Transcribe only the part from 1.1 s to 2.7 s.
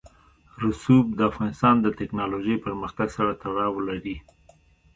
د افغانستان د تکنالوژۍ